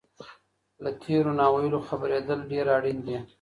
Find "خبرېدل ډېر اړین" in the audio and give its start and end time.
1.87-2.97